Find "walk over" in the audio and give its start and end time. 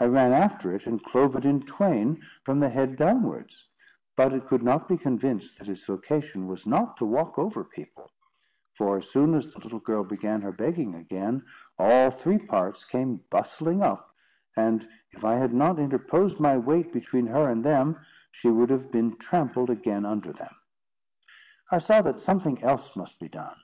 7.04-7.62